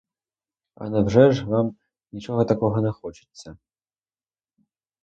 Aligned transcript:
А 0.75 0.89
невже 0.89 1.31
ж 1.31 1.45
вам 1.45 1.75
нічого 2.11 2.45
такого 2.45 2.81
не 2.81 2.91
хочеться? 2.91 3.57